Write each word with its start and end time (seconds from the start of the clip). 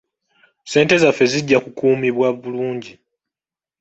Ssente 0.65 0.95
zaffe 1.03 1.25
zijja 1.31 1.57
kukuumibwa 1.63 2.27
bulungi. 2.41 2.91